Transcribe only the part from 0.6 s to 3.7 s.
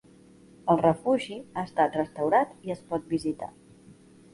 El refugi ha estat restaurat i es pot visitar.